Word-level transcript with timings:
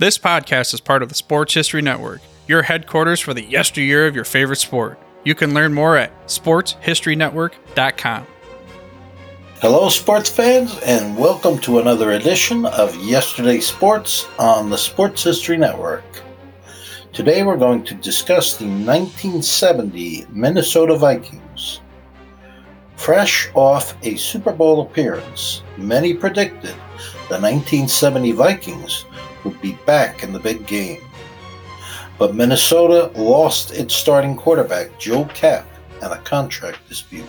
This 0.00 0.16
podcast 0.16 0.72
is 0.72 0.80
part 0.80 1.02
of 1.02 1.10
the 1.10 1.14
Sports 1.14 1.52
History 1.52 1.82
Network, 1.82 2.22
your 2.48 2.62
headquarters 2.62 3.20
for 3.20 3.34
the 3.34 3.44
yesteryear 3.44 4.06
of 4.06 4.14
your 4.14 4.24
favorite 4.24 4.56
sport. 4.56 4.98
You 5.24 5.34
can 5.34 5.52
learn 5.52 5.74
more 5.74 5.98
at 5.98 6.26
sportshistorynetwork.com. 6.26 8.26
Hello, 9.60 9.90
sports 9.90 10.30
fans, 10.30 10.80
and 10.86 11.18
welcome 11.18 11.58
to 11.58 11.80
another 11.80 12.12
edition 12.12 12.64
of 12.64 12.96
Yesterday 12.96 13.60
Sports 13.60 14.26
on 14.38 14.70
the 14.70 14.78
Sports 14.78 15.22
History 15.22 15.58
Network. 15.58 16.22
Today 17.12 17.42
we're 17.42 17.58
going 17.58 17.84
to 17.84 17.94
discuss 17.94 18.56
the 18.56 18.64
1970 18.64 20.28
Minnesota 20.30 20.96
Vikings. 20.96 21.82
Fresh 22.96 23.50
off 23.52 23.94
a 24.02 24.16
Super 24.16 24.52
Bowl 24.52 24.80
appearance, 24.80 25.60
many 25.76 26.14
predicted 26.14 26.74
the 27.28 27.38
1970 27.38 28.32
Vikings 28.32 29.04
would 29.44 29.60
be 29.60 29.72
back 29.86 30.22
in 30.22 30.32
the 30.32 30.38
big 30.38 30.66
game. 30.66 31.02
But 32.18 32.34
Minnesota 32.34 33.10
lost 33.18 33.72
its 33.72 33.94
starting 33.94 34.36
quarterback, 34.36 34.98
Joe 34.98 35.24
Kapp, 35.26 35.66
in 36.02 36.10
a 36.10 36.18
contract 36.18 36.86
dispute. 36.88 37.28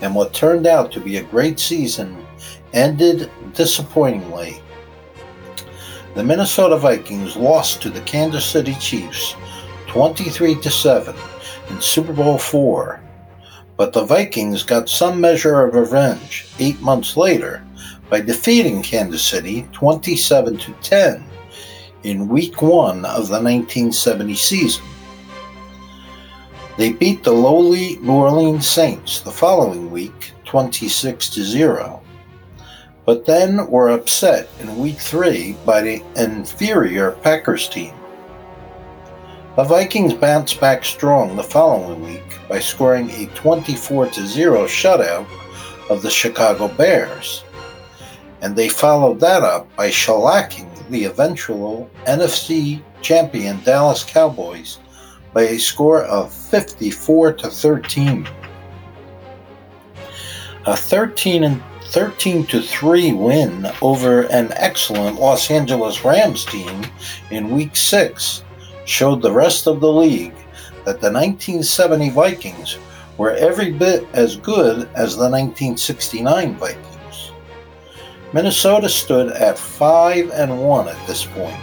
And 0.00 0.14
what 0.14 0.32
turned 0.32 0.66
out 0.66 0.92
to 0.92 1.00
be 1.00 1.16
a 1.16 1.22
great 1.22 1.58
season 1.58 2.24
ended 2.72 3.30
disappointingly. 3.54 4.60
The 6.14 6.24
Minnesota 6.24 6.76
Vikings 6.76 7.36
lost 7.36 7.82
to 7.82 7.90
the 7.90 8.00
Kansas 8.02 8.44
City 8.44 8.74
Chiefs 8.74 9.34
23 9.86 10.56
to 10.56 10.70
7 10.70 11.14
in 11.70 11.80
Super 11.80 12.12
Bowl 12.12 12.38
4. 12.38 13.00
But 13.76 13.92
the 13.92 14.04
Vikings 14.04 14.62
got 14.62 14.88
some 14.88 15.20
measure 15.20 15.64
of 15.64 15.74
revenge 15.74 16.46
8 16.58 16.80
months 16.80 17.16
later 17.16 17.64
by 18.10 18.20
defeating 18.20 18.82
Kansas 18.82 19.24
City 19.24 19.66
27 19.72 20.58
to 20.58 20.72
10 20.82 21.24
in 22.04 22.28
week 22.28 22.62
one 22.62 23.04
of 23.04 23.28
the 23.28 23.40
1970 23.40 24.34
season. 24.34 24.84
They 26.76 26.92
beat 26.92 27.22
the 27.22 27.32
lowly 27.32 27.96
New 27.98 28.12
Orleans 28.12 28.66
Saints 28.66 29.20
the 29.20 29.30
following 29.30 29.90
week 29.90 30.32
26 30.44 31.30
to 31.30 31.44
0, 31.44 32.02
but 33.04 33.26
then 33.26 33.66
were 33.68 33.90
upset 33.90 34.48
in 34.60 34.78
week 34.78 34.98
three 34.98 35.56
by 35.66 35.82
the 35.82 36.02
inferior 36.16 37.12
Packers 37.22 37.68
team. 37.68 37.94
The 39.54 39.64
Vikings 39.64 40.14
bounced 40.14 40.60
back 40.60 40.82
strong 40.82 41.36
the 41.36 41.42
following 41.42 42.02
week 42.02 42.38
by 42.48 42.58
scoring 42.58 43.10
a 43.10 43.26
24 43.34 44.10
0 44.10 44.64
shutout 44.64 45.26
of 45.90 46.00
the 46.00 46.10
Chicago 46.10 46.68
Bears, 46.68 47.44
and 48.42 48.56
they 48.56 48.68
followed 48.68 49.20
that 49.20 49.42
up 49.42 49.74
by 49.76 49.88
shellacking 49.88 50.68
the 50.90 51.04
eventual 51.04 51.88
NFC 52.06 52.82
champion 53.00 53.62
Dallas 53.62 54.04
Cowboys 54.04 54.78
by 55.32 55.42
a 55.42 55.58
score 55.58 56.02
of 56.04 56.32
54 56.32 57.32
to 57.34 57.48
13. 57.48 58.28
A 60.66 60.76
13 60.76 61.44
and 61.44 61.62
13 61.86 62.46
to 62.46 62.60
3 62.60 63.12
win 63.12 63.70
over 63.80 64.22
an 64.22 64.52
excellent 64.56 65.20
Los 65.20 65.50
Angeles 65.50 66.04
Rams 66.04 66.44
team 66.44 66.82
in 67.30 67.50
week 67.50 67.76
6 67.76 68.42
showed 68.84 69.22
the 69.22 69.32
rest 69.32 69.66
of 69.66 69.80
the 69.80 69.92
league 69.92 70.34
that 70.84 71.00
the 71.00 71.12
1970 71.12 72.10
Vikings 72.10 72.78
were 73.18 73.32
every 73.32 73.70
bit 73.70 74.06
as 74.14 74.36
good 74.36 74.88
as 74.94 75.16
the 75.16 75.28
1969 75.28 76.56
Vikings. 76.56 76.91
Minnesota 78.32 78.88
stood 78.88 79.28
at 79.32 79.58
5 79.58 80.30
and 80.30 80.58
1 80.62 80.88
at 80.88 81.06
this 81.06 81.26
point, 81.26 81.60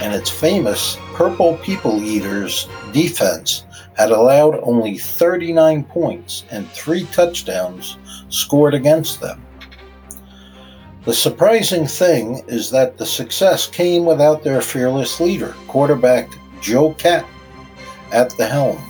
and 0.00 0.14
its 0.14 0.30
famous 0.30 0.96
Purple 1.14 1.56
People 1.58 2.00
Eaters 2.02 2.68
defense 2.92 3.64
had 3.94 4.10
allowed 4.10 4.60
only 4.62 4.98
39 4.98 5.82
points 5.84 6.44
and 6.50 6.70
3 6.70 7.06
touchdowns 7.06 7.98
scored 8.28 8.74
against 8.74 9.20
them. 9.20 9.44
The 11.04 11.14
surprising 11.14 11.86
thing 11.86 12.44
is 12.46 12.70
that 12.70 12.98
the 12.98 13.06
success 13.06 13.66
came 13.66 14.04
without 14.04 14.44
their 14.44 14.60
fearless 14.60 15.18
leader, 15.18 15.54
quarterback 15.66 16.28
Joe 16.60 16.94
Kapp, 16.94 17.26
at 18.12 18.30
the 18.36 18.46
helm. 18.46 18.80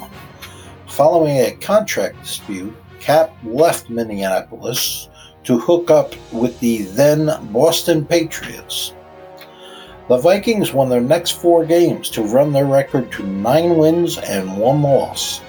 Following 0.86 1.38
a 1.38 1.52
contract 1.52 2.20
dispute, 2.22 2.74
Kapp 3.00 3.32
left 3.44 3.88
Minneapolis 3.88 5.08
to 5.46 5.58
hook 5.58 5.90
up 5.90 6.14
with 6.32 6.58
the 6.60 6.82
then 6.82 7.30
Boston 7.52 8.04
Patriots. 8.04 8.92
The 10.08 10.18
Vikings 10.18 10.72
won 10.72 10.88
their 10.88 11.00
next 11.00 11.32
four 11.32 11.64
games 11.64 12.10
to 12.10 12.22
run 12.22 12.52
their 12.52 12.66
record 12.66 13.10
to 13.12 13.26
nine 13.26 13.76
wins 13.76 14.18
and 14.18 14.56
one 14.56 14.82
loss. 14.82 15.40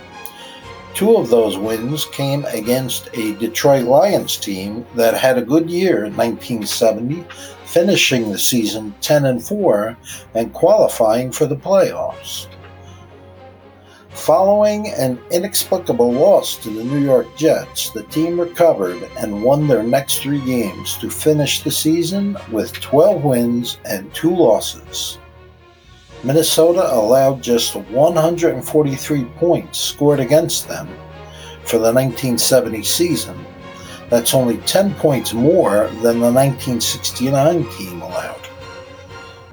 Two 0.95 1.15
of 1.15 1.29
those 1.29 1.59
wins 1.59 2.05
came 2.05 2.43
against 2.45 3.09
a 3.13 3.35
Detroit 3.35 3.85
Lions 3.85 4.35
team 4.35 4.83
that 4.95 5.13
had 5.13 5.37
a 5.37 5.43
good 5.43 5.69
year 5.69 6.05
in 6.05 6.17
1970, 6.17 7.23
finishing 7.65 8.31
the 8.31 8.39
season 8.39 8.95
10 9.01 9.25
and 9.25 9.43
4 9.43 9.95
and 10.33 10.53
qualifying 10.53 11.31
for 11.31 11.45
the 11.45 11.55
playoffs. 11.55 12.47
Following 14.09 14.87
an 14.93 15.19
inexplicable 15.31 16.11
loss 16.11 16.57
to 16.57 16.69
the 16.69 16.83
New 16.83 16.99
York 16.99 17.27
Jets, 17.37 17.91
the 17.91 18.03
team 18.03 18.39
recovered 18.39 19.01
and 19.19 19.43
won 19.43 19.67
their 19.67 19.83
next 19.83 20.19
three 20.19 20.41
games 20.41 20.97
to 20.97 21.09
finish 21.09 21.61
the 21.61 21.71
season 21.71 22.37
with 22.51 22.73
12 22.73 23.23
wins 23.23 23.77
and 23.85 24.13
two 24.13 24.35
losses. 24.35 25.19
Minnesota 26.23 26.91
allowed 26.91 27.43
just 27.43 27.75
143 27.75 29.25
points 29.37 29.79
scored 29.79 30.19
against 30.19 30.67
them 30.67 30.87
for 31.63 31.77
the 31.77 31.93
1970 31.93 32.83
season. 32.83 33.45
That's 34.09 34.33
only 34.33 34.57
10 34.59 34.95
points 34.95 35.33
more 35.33 35.87
than 36.01 36.19
the 36.19 36.31
1969 36.31 37.69
team 37.77 38.01
allowed. 38.01 38.46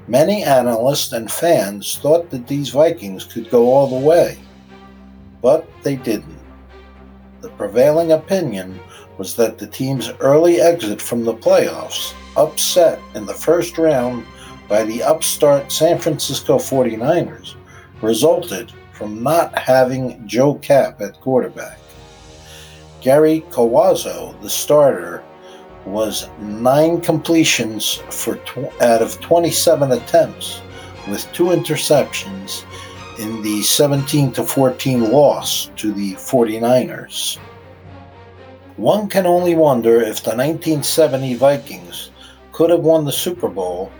Many 0.07 0.45
analysts 0.45 1.13
and 1.13 1.31
fans 1.31 1.97
thought 1.99 2.31
that 2.31 2.47
these 2.47 2.71
Vikings 2.71 3.25
could 3.25 3.51
go 3.51 3.73
all 3.73 3.87
the 3.87 4.07
way 4.07 4.39
but 5.45 5.69
they 5.83 5.97
didn't. 5.97 6.41
The 7.43 7.51
prevailing 7.51 8.13
opinion 8.13 8.81
was 9.19 9.37
that 9.37 9.59
the 9.59 9.67
team's 9.67 10.11
early 10.21 10.59
exit 10.59 11.03
from 11.03 11.23
the 11.23 11.35
playoffs, 11.35 12.15
upset 12.35 12.99
in 13.15 13.27
the 13.27 13.35
first 13.35 13.77
round 13.77 14.25
by 14.71 14.85
the 14.85 15.03
upstart 15.03 15.71
San 15.71 15.99
Francisco 15.99 16.57
49ers, 16.57 17.57
resulted 18.01 18.73
from 18.95 19.23
not 19.23 19.59
having 19.59 20.27
Joe 20.27 20.55
Kapp 20.55 21.03
at 21.03 21.21
quarterback. 21.21 21.79
Gary 23.03 23.45
Cuozzo, 23.51 24.41
the 24.41 24.49
starter, 24.49 25.23
was 25.87 26.29
nine 26.39 27.01
completions 27.01 27.97
for 28.11 28.37
tw- 28.37 28.73
out 28.81 29.03
of 29.03 29.21
27 29.21 29.93
attempts 29.93 30.63
with 31.09 31.31
two 31.33 31.45
interceptions 31.45 32.65
in 33.19 33.43
the 33.43 33.63
17 33.63 34.33
to 34.33 34.43
14 34.43 35.11
loss 35.11 35.71
to 35.77 35.93
the 35.93 36.15
49ers. 36.15 37.39
One 38.77 39.09
can 39.09 39.27
only 39.27 39.55
wonder 39.55 40.01
if 40.01 40.23
the 40.25 40.31
1970 40.31 41.35
Vikings 41.35 42.11
could 42.53 42.71
have 42.71 42.81
won 42.81 43.05
the 43.05 43.13
Super 43.13 43.49
Bowl 43.49 43.93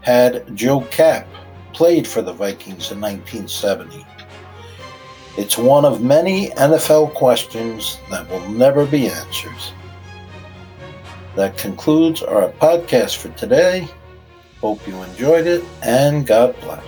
had 0.00 0.56
Joe 0.56 0.80
Kapp 0.82 1.26
played 1.72 2.06
for 2.06 2.22
the 2.22 2.32
Vikings 2.32 2.92
in 2.92 3.00
1970. 3.00 4.06
It's 5.36 5.58
one 5.58 5.84
of 5.84 6.02
many 6.02 6.48
NFL 6.50 7.12
questions 7.12 7.98
that 8.10 8.26
will 8.30 8.48
never 8.48 8.86
be 8.86 9.08
answered. 9.08 9.52
That 11.36 11.58
concludes 11.58 12.22
our 12.22 12.50
podcast 12.52 13.16
for 13.16 13.28
today. 13.30 13.88
Hope 14.60 14.86
you 14.86 15.02
enjoyed 15.02 15.46
it 15.46 15.64
and 15.82 16.26
God 16.26 16.54
bless. 16.60 16.84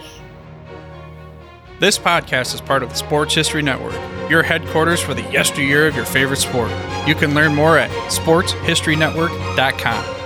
This 1.81 1.99
podcast 1.99 2.55
is 2.55 2.61
part 2.61 2.83
of 2.83 2.89
the 2.89 2.97
Sports 2.97 3.35
History 3.35 3.63
Network, 3.63 3.95
your 4.29 4.43
headquarters 4.43 5.01
for 5.01 5.15
the 5.15 5.23
yesteryear 5.31 5.87
of 5.87 5.95
your 5.95 6.07
favorite 6.07 6.39
sport. 6.39 6.73
You 7.07 7.15
can 7.15 7.35
learn 7.35 7.55
more 7.55 7.79
at 7.79 7.91
sportshistorynetwork.com. 8.11 10.18